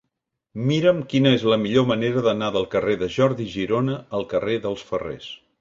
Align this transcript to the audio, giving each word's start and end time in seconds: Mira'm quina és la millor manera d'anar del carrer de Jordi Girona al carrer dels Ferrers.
Mira'm 0.69 1.01
quina 1.11 1.33
és 1.39 1.45
la 1.51 1.59
millor 1.65 1.85
manera 1.91 2.25
d'anar 2.29 2.49
del 2.57 2.67
carrer 2.73 2.97
de 3.05 3.13
Jordi 3.19 3.49
Girona 3.59 4.03
al 4.21 4.29
carrer 4.33 4.61
dels 4.65 4.87
Ferrers. 4.91 5.33